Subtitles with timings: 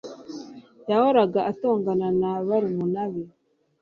[0.89, 3.23] yahoraga atongana na barumuna be